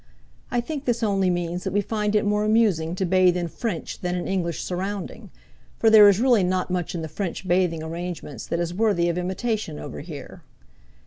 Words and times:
I 0.49 0.61
think 0.61 0.85
this 0.85 1.03
only 1.03 1.29
means 1.29 1.63
that 1.63 1.73
we 1.73 1.79
find 1.79 2.15
it 2.15 2.25
more 2.25 2.43
amusing 2.43 2.95
to 2.95 3.05
bathe 3.05 3.37
in 3.37 3.47
French 3.47 3.99
than 3.99 4.15
in 4.15 4.27
English 4.27 4.63
surrounding, 4.63 5.29
for 5.77 5.91
there 5.91 6.09
is 6.09 6.19
really 6.19 6.43
not 6.43 6.71
much 6.71 6.95
in 6.95 7.03
the 7.03 7.07
French 7.07 7.47
bathing 7.47 7.83
arrangements 7.83 8.47
that 8.47 8.59
is 8.59 8.73
worthy 8.73 9.09
of 9.09 9.17
imitation 9.19 9.77
over 9.77 9.99
here. 9.99 10.41